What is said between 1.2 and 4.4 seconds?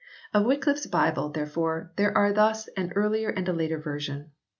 therefore, there are thus an earlier and a later version.